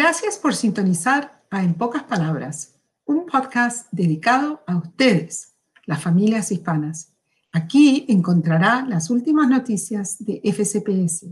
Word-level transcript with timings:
Gracias 0.00 0.38
por 0.38 0.54
sintonizar 0.54 1.42
a 1.50 1.64
En 1.64 1.74
Pocas 1.74 2.04
Palabras, 2.04 2.76
un 3.04 3.26
podcast 3.26 3.88
dedicado 3.90 4.62
a 4.64 4.76
ustedes, 4.76 5.54
las 5.86 6.00
familias 6.00 6.52
hispanas. 6.52 7.14
Aquí 7.50 8.06
encontrará 8.08 8.86
las 8.88 9.10
últimas 9.10 9.48
noticias 9.48 10.24
de 10.24 10.40
FCPS 10.44 11.26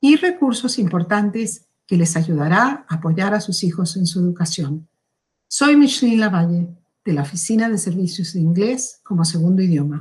y 0.00 0.16
recursos 0.16 0.78
importantes 0.78 1.66
que 1.86 1.98
les 1.98 2.16
ayudará 2.16 2.86
a 2.88 2.94
apoyar 2.94 3.34
a 3.34 3.40
sus 3.42 3.62
hijos 3.62 3.98
en 3.98 4.06
su 4.06 4.20
educación. 4.20 4.88
Soy 5.46 5.76
Micheline 5.76 6.20
Lavalle, 6.20 6.68
de 7.04 7.12
la 7.12 7.20
Oficina 7.20 7.68
de 7.68 7.76
Servicios 7.76 8.32
de 8.32 8.40
Inglés 8.40 8.98
como 9.04 9.26
Segundo 9.26 9.60
Idioma. 9.60 10.00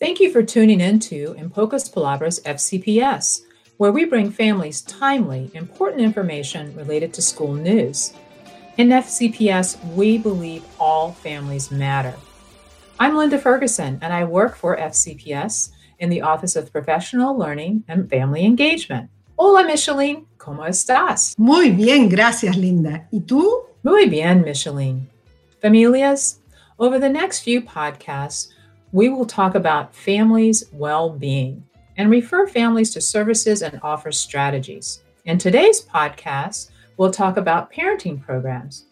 Thank 0.00 0.18
you 0.18 0.32
for 0.32 0.44
tuning 0.44 0.80
in 0.80 0.98
to 0.98 1.36
En 1.36 1.48
Pocas 1.48 1.88
Palabras 1.88 2.42
FCPS, 2.44 3.44
where 3.76 3.92
we 3.92 4.04
bring 4.04 4.30
families 4.30 4.82
timely, 4.82 5.50
important 5.54 6.02
information 6.02 6.74
related 6.76 7.12
to 7.14 7.22
school 7.22 7.54
news. 7.54 8.12
In 8.76 8.88
FCPS, 8.88 9.82
we 9.94 10.18
believe 10.18 10.64
all 10.78 11.12
families 11.12 11.70
matter. 11.70 12.14
I'm 12.98 13.16
Linda 13.16 13.38
Ferguson, 13.38 13.98
and 14.00 14.12
I 14.12 14.24
work 14.24 14.56
for 14.56 14.76
FCPS 14.76 15.70
in 15.98 16.10
the 16.10 16.22
Office 16.22 16.56
of 16.56 16.72
Professional 16.72 17.36
Learning 17.36 17.84
and 17.88 18.08
Family 18.08 18.44
Engagement. 18.44 19.10
Hola, 19.38 19.64
Micheline. 19.64 20.26
¿Cómo 20.38 20.66
estás? 20.66 21.34
Muy 21.38 21.70
bien, 21.70 22.08
gracias, 22.08 22.56
Linda. 22.56 23.08
¿Y 23.12 23.20
tú? 23.20 23.66
Muy 23.82 24.06
bien, 24.08 24.42
Micheline. 24.42 25.08
Familias, 25.60 26.38
over 26.78 26.98
the 26.98 27.08
next 27.08 27.40
few 27.40 27.60
podcasts, 27.60 28.48
we 28.92 29.08
will 29.08 29.26
talk 29.26 29.54
about 29.54 29.94
families' 29.94 30.64
well 30.72 31.10
being 31.10 31.64
and 31.96 32.10
refer 32.10 32.46
families 32.46 32.90
to 32.92 33.00
services 33.00 33.62
and 33.62 33.78
offer 33.82 34.12
strategies. 34.12 35.02
In 35.24 35.38
today's 35.38 35.82
podcast, 35.82 36.70
we'll 36.96 37.10
talk 37.10 37.36
about 37.36 37.72
parenting 37.72 38.20
programs, 38.20 38.86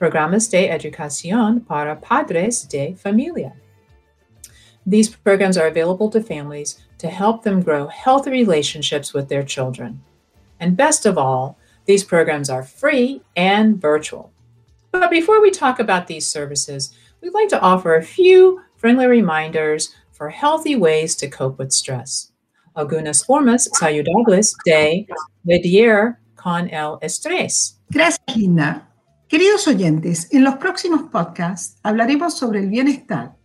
programas 0.00 0.50
de 0.50 0.68
educación 0.68 1.66
para 1.66 1.96
padres 1.96 2.62
de 2.62 2.94
familia. 2.94 3.54
These 4.86 5.16
programs 5.16 5.56
are 5.56 5.66
available 5.66 6.10
to 6.10 6.22
families 6.22 6.78
to 6.98 7.08
help 7.08 7.42
them 7.42 7.62
grow 7.62 7.86
healthy 7.86 8.30
relationships 8.30 9.14
with 9.14 9.28
their 9.28 9.42
children. 9.42 10.02
And 10.60 10.76
best 10.76 11.06
of 11.06 11.18
all, 11.18 11.58
these 11.86 12.04
programs 12.04 12.50
are 12.50 12.62
free 12.62 13.22
and 13.36 13.80
virtual. 13.80 14.32
But 14.90 15.10
before 15.10 15.40
we 15.40 15.50
talk 15.50 15.80
about 15.80 16.06
these 16.06 16.26
services, 16.26 16.94
we'd 17.20 17.34
like 17.34 17.48
to 17.48 17.60
offer 17.60 17.94
a 17.94 18.02
few 18.02 18.60
friendly 18.76 19.06
reminders 19.06 19.94
for 20.12 20.30
healthy 20.30 20.76
ways 20.76 21.16
to 21.16 21.28
cope 21.28 21.58
with 21.58 21.72
stress. 21.72 22.30
Algunas 22.74 23.24
formas 23.24 23.70
saludables 23.72 24.56
de 24.64 25.06
lidiar 25.44 26.18
con 26.34 26.68
el 26.68 26.98
estrés. 27.00 27.80
Gracias, 27.88 28.36
Linda. 28.36 28.90
Queridos 29.28 29.66
oyentes, 29.68 30.28
en 30.32 30.44
los 30.44 30.56
próximos 30.56 31.04
podcasts 31.10 31.78
hablaremos 31.82 32.34
sobre 32.34 32.60
el 32.60 32.68
bienestar 32.68 33.36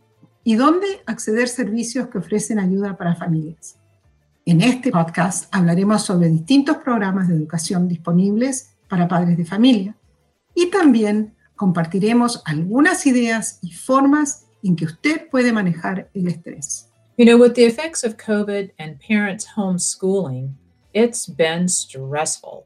y 0.44 0.56
dónde 0.56 0.88
acceder 1.06 1.44
a 1.44 1.48
servicios 1.48 2.08
que 2.08 2.18
ofrecen 2.18 2.60
ayuda 2.60 2.98
para 2.98 3.16
familias. 3.16 3.80
En 4.46 4.62
este 4.62 4.92
podcast 4.92 5.48
hablaremos 5.56 6.04
sobre 6.04 6.28
distintos 6.30 6.78
programas 6.78 7.28
de 7.28 7.36
educación 7.36 7.88
disponibles 7.88 8.76
para 8.88 9.08
padres 9.08 9.38
de 9.38 9.46
familia 9.46 9.96
y 10.56 10.72
también 10.72 11.36
compartiremos 11.56 12.42
algunas 12.46 13.06
ideas 13.06 13.60
y 13.62 13.72
formas 13.74 14.48
en 14.64 14.76
que 14.76 14.86
usted 14.86 15.30
puede 15.30 15.54
manejar 15.54 16.10
el 16.14 16.28
estrés. 16.28 16.89
You 17.20 17.26
know, 17.26 17.36
with 17.36 17.56
the 17.56 17.66
effects 17.66 18.06
of 18.06 18.16
COVID 18.16 18.72
and 18.80 18.98
parents 18.98 19.46
homeschooling, 19.58 20.54
it's 20.94 21.28
been 21.28 21.68
stressful. 21.68 22.66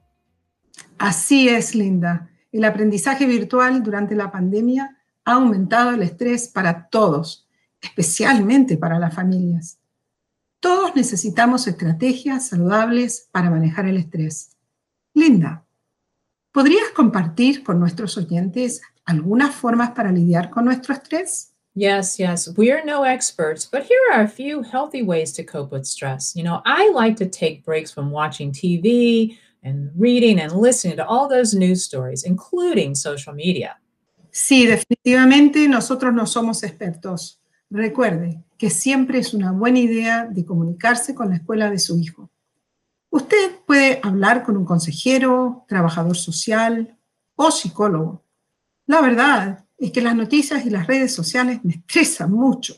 Así 0.99 1.49
es, 1.49 1.73
Linda. 1.73 2.29
El 2.51 2.63
aprendizaje 2.63 3.25
virtual 3.25 3.81
durante 3.81 4.13
la 4.13 4.29
pandemia 4.29 4.95
ha 5.25 5.31
aumentado 5.31 5.89
el 5.95 6.03
estrés 6.03 6.47
para 6.49 6.87
todos, 6.89 7.47
especialmente 7.81 8.77
para 8.77 8.99
las 8.99 9.15
familias. 9.15 9.79
Todos 10.59 10.95
necesitamos 10.95 11.65
estrategias 11.65 12.49
saludables 12.49 13.27
para 13.31 13.49
manejar 13.49 13.87
el 13.87 13.97
estrés. 13.97 14.55
Linda, 15.15 15.65
¿podrías 16.51 16.89
compartir 16.95 17.63
con 17.63 17.79
nuestros 17.79 18.19
oyentes 18.19 18.83
algunas 19.03 19.55
formas 19.55 19.93
para 19.93 20.11
lidiar 20.11 20.51
con 20.51 20.65
nuestro 20.65 20.93
estrés? 20.93 21.52
Yes, 21.75 22.19
yes. 22.19 22.47
We're 22.55 22.85
no 22.85 23.03
experts, 23.03 23.65
but 23.65 23.83
here 23.83 23.99
are 24.13 24.21
a 24.21 24.27
few 24.27 24.61
healthy 24.61 25.01
ways 25.01 25.31
to 25.33 25.43
cope 25.43 25.71
with 25.71 25.87
stress. 25.87 26.35
You 26.35 26.43
know, 26.43 26.61
I 26.65 26.91
like 26.91 27.15
to 27.17 27.25
take 27.27 27.65
breaks 27.65 27.91
from 27.91 28.11
watching 28.11 28.51
TV 28.51 29.37
and 29.63 29.89
reading 29.97 30.39
and 30.39 30.51
listening 30.51 30.97
to 30.97 31.05
all 31.07 31.27
those 31.27 31.55
news 31.55 31.83
stories, 31.83 32.25
including 32.25 32.93
social 32.93 33.33
media. 33.33 33.77
Sí, 34.31 34.67
definitivamente 34.67 35.67
nosotros 35.67 36.13
no 36.13 36.25
somos 36.27 36.63
expertos. 36.63 37.39
Recuerde 37.71 38.43
que 38.57 38.69
siempre 38.69 39.17
es 39.17 39.33
una 39.33 39.51
buena 39.51 39.79
idea 39.79 40.25
de 40.25 40.45
comunicarse 40.45 41.15
con 41.15 41.29
la 41.29 41.37
escuela 41.37 41.71
de 41.71 41.79
su 41.79 41.97
hijo. 41.97 42.29
Usted 43.09 43.59
puede 43.65 43.99
hablar 44.03 44.43
con 44.43 44.57
un 44.57 44.65
consejero, 44.65 45.65
trabajador 45.67 46.17
social 46.17 46.97
o 47.35 47.49
psicólogo. 47.49 48.23
La 48.85 49.01
verdad 49.01 49.65
es 49.83 49.91
que 49.91 50.01
las 50.01 50.15
noticias 50.15 50.65
y 50.65 50.69
las 50.69 50.87
redes 50.87 51.13
sociales 51.13 51.59
me 51.63 51.73
estresan 51.73 52.31
mucho. 52.31 52.73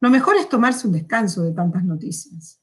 Lo 0.00 0.10
mejor 0.10 0.36
es 0.36 0.48
tomarse 0.48 0.86
un 0.86 0.92
descanso 0.92 1.42
de 1.42 1.50
tantas 1.50 1.82
noticias. 1.82 2.60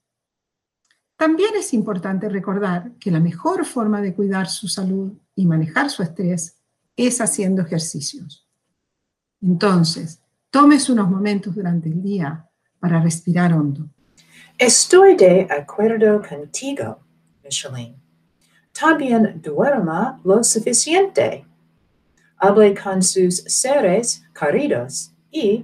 También 1.17 1.49
es 1.57 1.73
importante 1.73 2.29
recordar 2.29 2.93
que 2.97 3.11
la 3.11 3.19
mejor 3.19 3.65
forma 3.65 3.99
de 3.99 4.15
cuidar 4.15 4.47
su 4.47 4.69
salud 4.69 5.11
y 5.35 5.45
manejar 5.45 5.89
su 5.89 6.01
estrés 6.01 6.61
es 6.95 7.19
haciendo 7.19 7.61
ejercicios. 7.61 8.47
Entonces, 9.41 10.21
tómese 10.49 10.93
unos 10.93 11.09
momentos 11.09 11.53
durante 11.53 11.89
el 11.89 12.01
día 12.01 12.49
para 12.79 13.01
respirar 13.01 13.51
hondo. 13.51 13.89
Estoy 14.57 15.17
de 15.17 15.45
acuerdo 15.51 16.21
contigo, 16.21 17.01
Micheline. 17.43 18.01
También 18.71 19.41
duerma 19.41 20.21
lo 20.23 20.41
suficiente. 20.41 21.50
Hable 22.43 22.73
con 22.73 23.03
sus 23.03 23.35
seres 23.45 24.23
queridos 24.33 25.13
y 25.31 25.63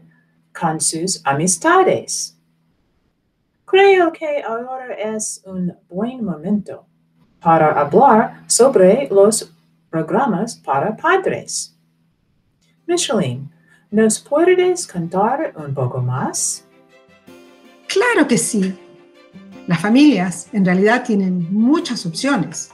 con 0.53 0.79
sus 0.79 1.19
amistades. 1.25 2.37
Creo 3.65 4.11
que 4.11 4.43
ahora 4.43 4.93
es 4.93 5.41
un 5.43 5.75
buen 5.89 6.23
momento 6.23 6.85
para 7.41 7.71
hablar 7.79 8.43
sobre 8.45 9.09
los 9.09 9.51
programas 9.89 10.55
para 10.55 10.95
padres. 10.95 11.75
Micheline, 12.85 13.49
¿nos 13.89 14.19
puedes 14.19 14.85
contar 14.85 15.53
un 15.57 15.73
poco 15.73 15.99
más? 15.99 16.63
Claro 17.87 18.27
que 18.27 18.37
sí. 18.37 18.77
Las 19.65 19.81
familias 19.81 20.47
en 20.53 20.63
realidad 20.63 21.03
tienen 21.03 21.51
muchas 21.51 22.05
opciones. 22.05 22.69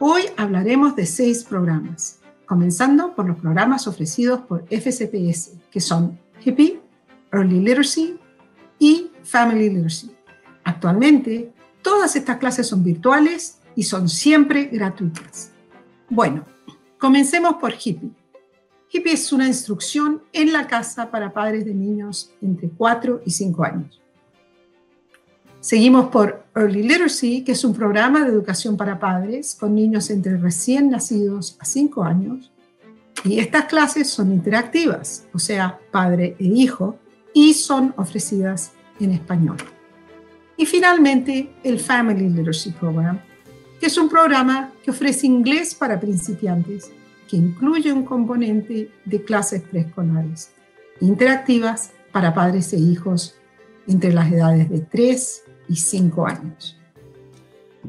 Hoy 0.00 0.22
hablaremos 0.36 0.96
de 0.96 1.06
seis 1.06 1.44
programas, 1.44 2.15
comenzando 2.46 3.14
por 3.14 3.26
los 3.26 3.38
programas 3.38 3.86
ofrecidos 3.86 4.40
por 4.42 4.64
FCPS, 4.70 5.52
que 5.70 5.80
son 5.80 6.18
HIPPY, 6.44 6.80
Early 7.32 7.60
Literacy 7.60 8.18
y 8.78 9.10
Family 9.22 9.68
Literacy. 9.68 10.10
Actualmente, 10.64 11.52
todas 11.82 12.16
estas 12.16 12.38
clases 12.38 12.66
son 12.66 12.82
virtuales 12.82 13.58
y 13.74 13.82
son 13.82 14.08
siempre 14.08 14.64
gratuitas. 14.66 15.52
Bueno, 16.08 16.44
comencemos 16.98 17.56
por 17.56 17.72
HIPPY. 17.72 18.12
HIPPY 18.88 19.10
es 19.10 19.32
una 19.32 19.46
instrucción 19.46 20.22
en 20.32 20.52
la 20.52 20.66
casa 20.66 21.10
para 21.10 21.32
padres 21.32 21.64
de 21.64 21.74
niños 21.74 22.32
entre 22.40 22.68
4 22.70 23.22
y 23.26 23.30
5 23.30 23.64
años. 23.64 24.00
Seguimos 25.66 26.10
por 26.10 26.44
Early 26.54 26.84
Literacy, 26.84 27.42
que 27.42 27.50
es 27.50 27.64
un 27.64 27.74
programa 27.74 28.22
de 28.22 28.30
educación 28.30 28.76
para 28.76 29.00
padres 29.00 29.56
con 29.58 29.74
niños 29.74 30.10
entre 30.10 30.36
recién 30.36 30.90
nacidos 30.90 31.56
a 31.58 31.64
5 31.64 32.04
años. 32.04 32.52
Y 33.24 33.40
estas 33.40 33.64
clases 33.64 34.08
son 34.08 34.30
interactivas, 34.30 35.26
o 35.34 35.40
sea, 35.40 35.80
padre 35.90 36.36
e 36.38 36.44
hijo, 36.44 37.00
y 37.34 37.52
son 37.54 37.92
ofrecidas 37.96 38.74
en 39.00 39.10
español. 39.10 39.56
Y 40.56 40.66
finalmente, 40.66 41.52
el 41.64 41.80
Family 41.80 42.28
Literacy 42.28 42.70
Program, 42.70 43.18
que 43.80 43.86
es 43.86 43.98
un 43.98 44.08
programa 44.08 44.72
que 44.84 44.92
ofrece 44.92 45.26
inglés 45.26 45.74
para 45.74 45.98
principiantes, 45.98 46.92
que 47.28 47.38
incluye 47.38 47.92
un 47.92 48.04
componente 48.04 48.92
de 49.04 49.24
clases 49.24 49.62
preescolares 49.62 50.52
interactivas 51.00 51.90
para 52.12 52.32
padres 52.32 52.72
e 52.72 52.78
hijos 52.78 53.34
entre 53.88 54.12
las 54.12 54.30
edades 54.30 54.70
de 54.70 54.78
3 54.78 55.42
y 55.68 55.76
5 55.76 56.26
años. 56.26 56.76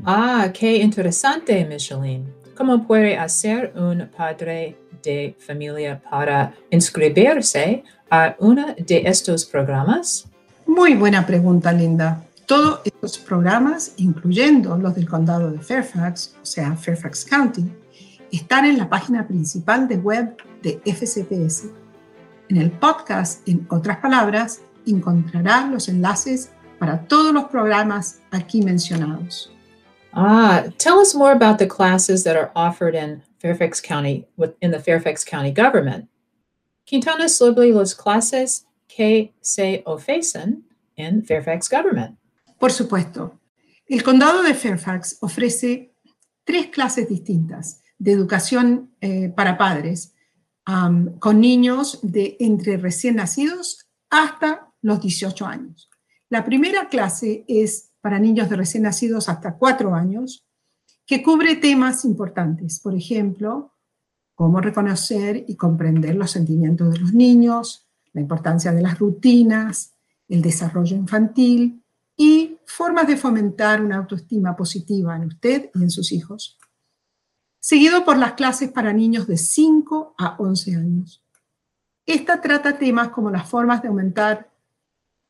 Ah, 0.05 0.51
qué 0.53 0.77
interesante, 0.77 1.65
Micheline. 1.65 2.25
¿Cómo 2.55 2.85
puede 2.87 3.17
hacer 3.17 3.73
un 3.75 4.09
padre 4.15 4.77
de 5.03 5.35
familia 5.39 6.01
para 6.09 6.53
inscribirse 6.71 7.83
a 8.09 8.35
uno 8.39 8.75
de 8.77 9.03
estos 9.05 9.45
programas? 9.45 10.27
Muy 10.65 10.95
buena 10.95 11.25
pregunta, 11.25 11.71
Linda. 11.71 12.23
Todos 12.45 12.81
estos 12.85 13.17
programas, 13.17 13.93
incluyendo 13.97 14.77
los 14.77 14.95
del 14.95 15.07
condado 15.07 15.51
de 15.51 15.59
Fairfax, 15.59 16.35
o 16.41 16.45
sea, 16.45 16.75
Fairfax 16.75 17.25
County, 17.25 17.65
están 18.31 18.65
en 18.65 18.77
la 18.77 18.89
página 18.89 19.27
principal 19.27 19.87
de 19.87 19.97
web 19.97 20.35
de 20.61 20.81
FCPS. 20.85 21.65
En 22.49 22.57
el 22.57 22.71
podcast, 22.71 23.47
en 23.47 23.65
otras 23.69 23.97
palabras, 23.97 24.61
encontrará 24.85 25.67
los 25.67 25.89
enlaces 25.89 26.51
para 26.79 27.07
todos 27.07 27.33
los 27.33 27.45
programas 27.45 28.21
aquí 28.31 28.61
mencionados. 28.61 29.51
Ah, 30.13 30.65
tell 30.77 30.99
us 30.99 31.13
more 31.13 31.31
about 31.31 31.59
the 31.59 31.67
classes 31.67 32.23
that 32.23 32.35
are 32.35 32.51
offered 32.55 32.95
in 32.95 33.21
Fairfax 33.39 33.81
County 33.81 34.25
within 34.35 34.71
the 34.71 34.79
Fairfax 34.79 35.23
County 35.23 35.51
government. 35.51 36.09
Quintana 36.85 37.29
sobre 37.29 37.71
las 37.71 37.93
clases 37.93 38.65
que 38.87 39.33
se 39.41 39.83
ofrecen 39.85 40.63
en 40.95 41.23
Fairfax 41.23 41.69
government. 41.69 42.17
Por 42.59 42.71
supuesto. 42.71 43.39
El 43.87 44.03
condado 44.03 44.43
de 44.43 44.53
Fairfax 44.53 45.17
ofrece 45.21 45.93
tres 46.43 46.67
clases 46.67 47.07
distintas 47.07 47.81
de 47.99 48.11
educación 48.11 48.91
eh, 49.01 49.29
para 49.29 49.57
padres 49.57 50.13
um, 50.67 51.17
con 51.19 51.39
niños 51.39 51.99
de 52.01 52.37
entre 52.39 52.77
recién 52.77 53.15
nacidos 53.15 53.87
hasta 54.09 54.67
los 54.81 55.01
18 55.01 55.45
años. 55.45 55.89
La 56.29 56.43
primera 56.43 56.89
clase 56.89 57.45
es 57.47 57.91
para 58.01 58.19
niños 58.19 58.49
de 58.49 58.57
recién 58.57 58.83
nacidos 58.83 59.29
hasta 59.29 59.57
4 59.57 59.95
años, 59.95 60.45
que 61.05 61.23
cubre 61.23 61.55
temas 61.55 62.03
importantes, 62.03 62.79
por 62.79 62.93
ejemplo, 62.93 63.73
cómo 64.35 64.59
reconocer 64.59 65.45
y 65.47 65.55
comprender 65.55 66.15
los 66.15 66.31
sentimientos 66.31 66.91
de 66.93 66.99
los 66.99 67.13
niños, 67.13 67.87
la 68.11 68.21
importancia 68.21 68.71
de 68.71 68.81
las 68.81 68.99
rutinas, 68.99 69.93
el 70.27 70.41
desarrollo 70.41 70.95
infantil 70.97 71.83
y 72.17 72.57
formas 72.65 73.07
de 73.07 73.15
fomentar 73.15 73.81
una 73.81 73.97
autoestima 73.97 74.55
positiva 74.55 75.15
en 75.15 75.25
usted 75.25 75.69
y 75.73 75.83
en 75.83 75.89
sus 75.89 76.11
hijos. 76.11 76.57
Seguido 77.59 78.03
por 78.03 78.17
las 78.17 78.33
clases 78.33 78.71
para 78.71 78.93
niños 78.93 79.27
de 79.27 79.37
5 79.37 80.15
a 80.17 80.35
11 80.39 80.75
años. 80.75 81.23
Esta 82.05 82.41
trata 82.41 82.77
temas 82.77 83.09
como 83.09 83.31
las 83.31 83.49
formas 83.49 83.81
de 83.81 83.87
aumentar 83.87 84.51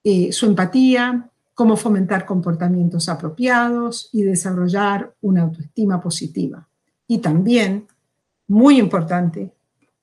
eh, 0.09 0.31
su 0.31 0.45
empatía, 0.45 1.29
cómo 1.53 1.75
fomentar 1.75 2.25
comportamientos 2.25 3.09
apropiados 3.09 4.09
y 4.13 4.21
desarrollar 4.23 5.13
una 5.19 5.41
autoestima 5.41 5.99
positiva. 5.99 6.65
Y 7.09 7.17
también, 7.17 7.85
muy 8.47 8.79
importante, 8.79 9.51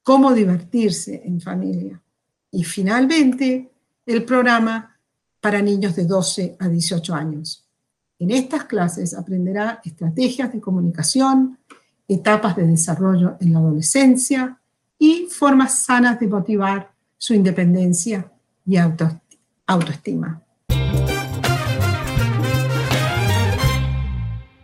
cómo 0.03 0.35
divertirse 0.35 1.23
en 1.25 1.41
familia. 1.41 2.03
Y 2.51 2.65
finalmente, 2.65 3.71
el 4.05 4.27
programa 4.27 4.95
para 5.41 5.63
niños 5.63 5.97
de 5.97 6.05
12 6.05 6.57
a 6.59 6.69
18 6.69 7.15
años. 7.15 7.67
En 8.19 8.31
estas 8.31 8.65
clases 8.65 9.15
aprenderá 9.15 9.81
estrategias 9.83 10.53
de 10.53 10.61
comunicación, 10.61 11.57
etapas 12.07 12.57
de 12.57 12.67
desarrollo 12.67 13.39
en 13.41 13.55
la 13.55 13.61
adolescencia 13.61 14.61
y 14.99 15.29
formas 15.31 15.83
sanas 15.83 16.21
de 16.21 16.29
motivar 16.29 16.93
su 17.17 17.33
independencia 17.33 18.31
y 18.67 18.77
autoestima. 18.77 19.24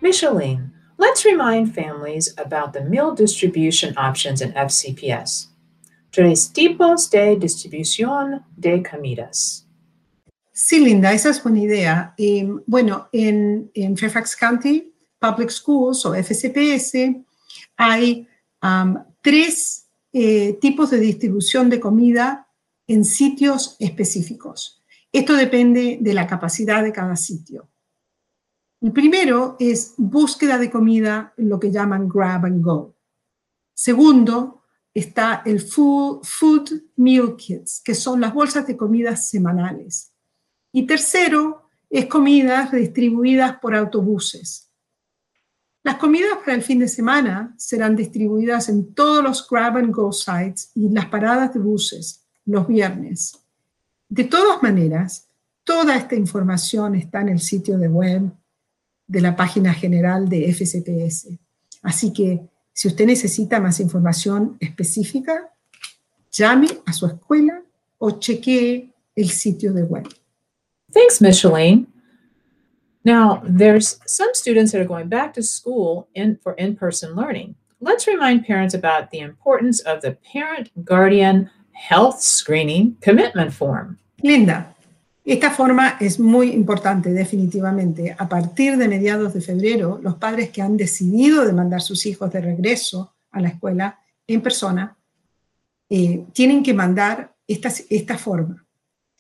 Micheline, 0.03 0.73
let's 0.99 1.25
remind 1.25 1.75
families 1.75 2.35
about 2.37 2.75
the 2.75 2.83
meal 2.83 3.15
distribution 3.15 3.97
options 3.97 4.43
in 4.43 4.53
FCPS. 4.53 5.49
Tres 6.13 6.53
tipos 6.53 7.09
de 7.11 7.37
distribución 7.37 8.45
de 8.59 8.83
comidas. 8.83 9.65
Sí, 10.53 10.81
Linda, 10.81 11.15
esa 11.15 11.31
es 11.31 11.43
buena 11.43 11.61
idea. 11.61 12.15
Bueno, 12.67 13.09
en, 13.11 13.71
en, 13.75 13.97
Fairfax 13.97 14.37
County 14.37 14.93
Public 15.19 15.49
Schools 15.51 16.05
o 16.05 16.15
FCPS 16.15 17.17
hay 17.79 18.29
um, 18.63 18.97
tres 19.23 19.87
eh, 20.13 20.59
tipos 20.61 20.91
de 20.91 20.99
distribución 20.99 21.71
de 21.71 21.81
comida 21.81 22.47
en 22.87 23.07
sitios 23.07 23.77
específicos. 23.79 24.80
Esto 25.13 25.35
depende 25.35 25.99
de 26.01 26.15
la 26.15 26.27
capacidad 26.27 26.83
de 26.83 26.93
cada 26.93 27.17
sitio. 27.17 27.69
El 28.81 28.93
primero 28.93 29.57
es 29.59 29.95
búsqueda 29.97 30.57
de 30.57 30.71
comida, 30.71 31.35
lo 31.37 31.61
que 31.61 31.71
llaman 31.71 32.09
grab 32.09 32.47
and 32.47 32.65
go. 32.65 32.97
Segundo, 33.75 34.63
está 34.95 35.43
el 35.45 35.61
food, 35.61 36.83
meal 36.97 37.37
kits, 37.37 37.83
que 37.85 37.95
son 37.95 38.21
las 38.21 38.33
bolsas 38.33 38.67
de 38.67 38.77
comidas 38.77 39.29
semanales. 39.29 40.13
Y 40.73 40.87
tercero, 40.87 41.69
es 41.91 42.07
comidas 42.07 42.71
distribuidas 42.71 43.59
por 43.59 43.75
autobuses. 43.75 44.71
Las 45.83 45.97
comidas 45.97 46.39
para 46.39 46.55
el 46.55 46.63
fin 46.63 46.79
de 46.79 46.89
semana 46.89 47.55
serán 47.59 47.97
distribuidas 47.97 48.69
en 48.69 48.95
todos 48.95 49.25
los 49.25 49.49
grab 49.49 49.79
and 49.79 49.95
go 49.95 50.13
sites 50.13 50.71
y 50.75 50.89
las 50.91 51.07
paradas 51.07 51.53
de 51.53 51.59
buses 51.59 52.29
los 52.45 52.67
viernes. 52.67 53.41
De 54.11 54.25
todas 54.25 54.61
maneras, 54.61 55.29
toda 55.63 55.97
esta 55.97 56.17
información 56.17 56.97
está 56.97 57.21
en 57.21 57.29
el 57.29 57.39
sitio 57.39 57.79
web 57.79 58.33
de 59.07 59.21
la 59.21 59.37
página 59.37 59.73
general 59.73 60.29
de 60.29 60.53
FCPS. 60.53 61.29
Así 61.81 62.13
que 62.13 62.41
si 62.73 62.89
usted 62.89 63.07
necesita 63.07 63.61
más 63.61 63.79
información 63.79 64.57
específica, 64.59 65.53
llame 66.33 66.67
a 66.87 66.93
su 66.93 67.07
escuela 67.07 67.63
o 67.99 68.19
chequee 68.19 68.93
el 69.15 69.31
sitio 69.31 69.73
web. 69.73 70.09
Thanks, 70.93 71.21
Micheline. 71.21 71.87
Now, 73.05 73.43
there's 73.45 74.01
some 74.07 74.35
students 74.35 74.73
that 74.73 74.81
are 74.81 74.89
going 74.89 75.09
back 75.09 75.35
to 75.35 75.43
school 75.43 76.09
for 76.43 76.55
in-person 76.55 77.15
learning. 77.15 77.55
Let's 77.81 78.09
remind 78.09 78.45
parents 78.45 78.75
about 78.75 79.13
the 79.13 79.21
importance 79.21 79.81
of 79.81 80.03
the 80.03 80.19
Parent 80.33 80.71
Guardian 80.85 81.49
Health 81.89 82.21
Screening 82.21 82.97
Commitment 83.05 83.53
Form. 83.53 83.97
Linda, 84.23 84.75
Esta 85.25 85.51
forma 85.51 85.97
es 86.01 86.19
muy 86.19 86.51
importante, 86.51 87.11
definitivamente. 87.11 88.17
A 88.19 88.29
partir 88.29 88.77
de 88.77 88.89
mediados 88.89 89.35
de 89.35 89.41
febrero, 89.41 90.01
los 90.03 90.17
padres 90.17 90.51
que 90.51 90.63
han 90.63 90.77
decidido 90.77 91.45
de 91.45 91.53
mandar 91.53 91.83
sus 91.83 92.07
hijos 92.07 92.33
de 92.33 92.41
regreso 92.41 93.15
a 93.31 93.41
la 93.41 93.49
escuela 93.49 94.01
en 94.27 94.41
persona 94.41 94.97
eh, 95.89 96.25
tienen 96.33 96.63
que 96.63 96.75
mandar 96.75 97.35
esta, 97.47 97.71
esta 97.91 98.17
forma. 98.17 98.65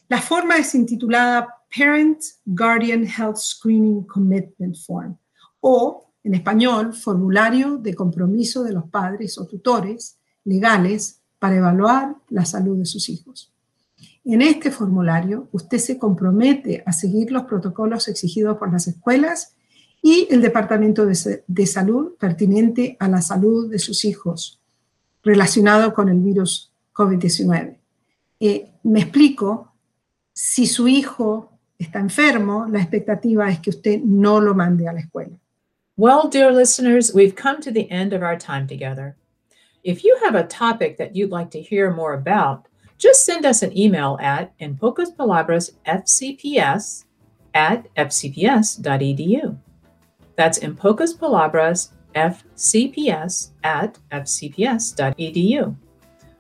La 0.09 0.21
forma 0.21 0.57
es 0.57 0.75
intitulada 0.75 1.47
Parent 1.77 2.21
Guardian 2.45 3.05
Health 3.05 3.37
Screening 3.37 4.05
Commitment 4.05 4.77
Form 4.77 5.17
o, 5.61 6.13
en 6.25 6.35
español, 6.35 6.95
formulario 6.95 7.77
de 7.77 7.95
compromiso 7.95 8.65
de 8.65 8.73
los 8.73 8.89
padres 8.89 9.39
o 9.39 9.47
tutores 9.47 10.19
legales 10.45 11.20
para 11.41 11.57
evaluar 11.57 12.15
la 12.29 12.45
salud 12.45 12.79
de 12.79 12.87
sus 12.87 13.09
hijos. 13.09 13.53
En 14.25 14.43
este 14.43 14.71
formulario, 14.71 15.49
usted 15.51 15.79
se 15.79 15.99
compromete 15.99 16.85
a 16.87 16.93
seguir 16.93 17.33
los 17.33 17.45
protocolos 17.45 18.07
exigidos 18.07 18.59
por 18.59 18.71
las 18.71 18.87
escuelas 18.87 19.57
y 20.03 20.29
el 20.31 20.43
Departamento 20.43 21.05
de, 21.07 21.67
Salud 21.67 22.13
pertinente 22.19 22.97
a 23.01 23.09
la 23.09 23.23
salud 23.23 23.71
de 23.71 23.79
sus 23.79 24.05
hijos 24.05 24.61
relacionado 25.23 25.93
con 25.93 26.09
el 26.09 26.21
virus 26.21 26.73
COVID-19. 26.95 27.77
Eh, 28.41 28.71
me 28.85 29.01
explico, 29.01 29.73
si 30.33 30.67
su 30.67 30.89
hijo 30.89 31.59
está 31.79 31.99
enfermo, 31.99 32.67
la 32.71 32.81
expectativa 32.81 33.51
es 33.51 33.59
que 33.61 33.71
usted 33.71 34.01
no 34.03 34.41
lo 34.41 34.55
mande 34.55 34.89
a 34.89 34.93
la 34.93 35.01
escuela. 35.01 35.37
Well, 35.97 36.31
dear 36.31 36.51
listeners, 36.53 37.13
we've 37.15 37.35
come 37.35 37.61
to 37.61 37.73
the 37.73 37.87
end 37.91 38.15
of 38.15 38.23
our 38.23 38.39
time 38.39 38.67
together. 38.67 39.17
If 39.83 40.05
you 40.05 40.19
have 40.23 40.35
a 40.35 40.47
topic 40.47 40.99
that 40.99 41.17
you'd 41.17 41.31
like 41.31 41.51
to 41.53 41.61
hear 41.61 41.91
more 41.91 42.13
about, 42.13 42.67
just 42.99 43.25
send 43.25 43.47
us 43.47 43.63
an 43.63 43.77
email 43.77 44.19
at 44.21 44.53
in 44.59 44.77
pocas 44.77 45.17
palabras 45.17 45.71
fcps 45.87 47.05
at 47.55 47.95
fcps.edu. 47.95 49.59
That's 50.37 50.59
in 50.59 50.77
pocas 50.77 51.19
palabras 51.19 51.93
fcps 52.15 53.51
at 53.65 53.99
fcps.edu. 54.13 55.77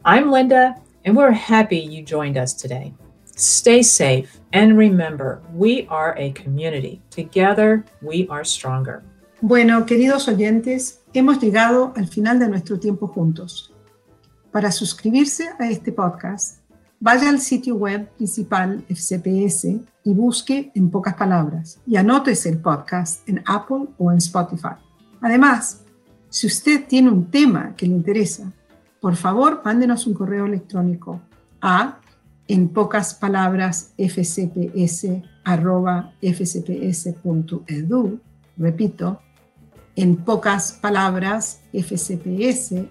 I'm 0.05 0.31
Linda, 0.31 0.75
and 1.07 1.17
we're 1.17 1.33
happy 1.33 1.79
you 1.79 2.03
joined 2.03 2.37
us 2.37 2.53
today. 2.53 2.93
Stay 3.25 3.83
safe, 3.83 4.39
and 4.53 4.77
remember, 4.77 5.41
we 5.55 5.87
are 5.87 6.15
a 6.19 6.31
community. 6.33 7.01
Together, 7.09 7.87
we 8.03 8.29
are 8.29 8.45
stronger. 8.45 9.03
Bueno, 9.43 9.87
queridos 9.87 10.29
oyentes, 10.29 11.01
hemos 11.15 11.41
llegado 11.41 11.95
al 11.97 12.09
final 12.09 12.39
de 12.39 12.47
nuestro 12.47 12.79
tiempo 12.79 13.07
juntos. 13.07 13.73
Para 14.53 14.71
suscribirse 14.71 15.49
a 15.59 15.71
este 15.71 15.93
podcast, 15.93 16.59
vaya 17.01 17.31
al 17.31 17.41
sitio 17.41 17.77
web 17.77 18.07
principal 18.19 18.85
FCPS 18.91 19.65
y 20.05 20.13
busque 20.13 20.71
en 20.75 20.91
pocas 20.91 21.15
palabras 21.15 21.81
y 21.87 21.97
anótese 21.97 22.51
el 22.51 22.59
podcast 22.59 23.27
en 23.27 23.43
Apple 23.47 23.87
o 23.97 24.13
en 24.13 24.19
Spotify. 24.19 24.75
Además, 25.23 25.85
si 26.29 26.47
usted 26.47 26.87
tiene 26.87 27.09
un 27.09 27.31
tema 27.31 27.75
que 27.75 27.87
le 27.87 27.95
interesa, 27.95 28.53
por 29.01 29.17
favor, 29.17 29.63
mándenos 29.65 30.07
un 30.07 30.13
correo 30.13 30.45
electrónico 30.45 31.23
a 31.63 31.99
en 32.47 32.69
pocas 32.69 33.15
palabras 33.15 33.95
fcps.fcps.edu, 33.97 35.01
repito, 38.59 39.23
en 39.97 40.17
pocas 40.17 40.73
palabras, 40.73 41.61
fcps.fcps.edu. 41.73 42.89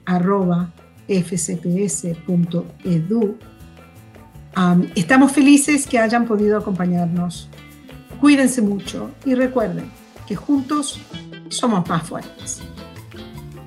estamos 4.95 5.31
felices 5.31 5.87
que 5.87 5.99
hayan 5.99 6.25
podido 6.25 6.57
acompañarnos. 6.57 7.49
Cuídense 8.19 8.61
mucho 8.61 9.11
y 9.25 9.33
recuerden 9.35 9.89
que 10.27 10.35
juntos 10.35 10.99
somos 11.49 11.87
más 11.87 12.03
fuertes. 12.03 12.61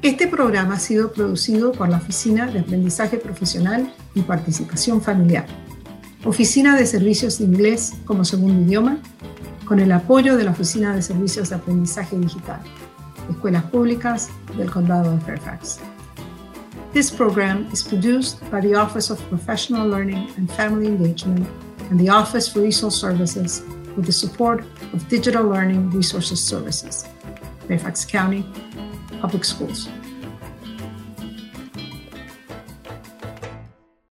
Este 0.02 0.26
programa 0.26 0.74
ha 0.74 0.78
sido 0.80 1.12
producido 1.12 1.72
por 1.72 1.88
la 1.88 1.98
Oficina 1.98 2.46
de 2.46 2.58
Aprendizaje 2.60 3.18
Profesional 3.18 3.92
y 4.14 4.22
Participación 4.22 5.00
Familiar, 5.00 5.46
Oficina 6.24 6.76
de 6.76 6.86
Servicios 6.86 7.38
de 7.38 7.44
Inglés 7.44 7.94
como 8.04 8.24
Segundo 8.24 8.62
Idioma, 8.62 8.98
con 9.64 9.80
el 9.80 9.92
apoyo 9.92 10.36
de 10.36 10.44
la 10.44 10.50
Oficina 10.50 10.94
de 10.94 11.02
Servicios 11.02 11.50
de 11.50 11.54
Aprendizaje 11.54 12.18
Digital, 12.18 12.60
Escuelas 13.30 13.64
Públicas 13.70 14.30
del 14.56 14.70
Condado 14.70 15.14
de 15.16 15.20
Fairfax. 15.24 15.80
This 16.92 17.10
program 17.10 17.68
is 17.72 17.82
produced 17.82 18.38
by 18.50 18.60
the 18.60 18.74
Office 18.74 19.10
of 19.10 19.18
Professional 19.28 19.88
Learning 19.88 20.28
and 20.36 20.50
Family 20.52 20.86
Engagement 20.86 21.48
and 21.90 21.98
the 21.98 22.10
Office 22.10 22.48
for 22.48 22.60
Resource 22.60 22.96
Services 23.00 23.62
with 23.96 24.06
the 24.06 24.12
support 24.12 24.64
of 24.92 25.08
Digital 25.08 25.44
Learning 25.44 25.90
Resources 25.90 26.42
Services, 26.42 27.06
Fairfax 27.66 28.04
County 28.04 28.44
Public 29.20 29.44
Schools. 29.44 29.88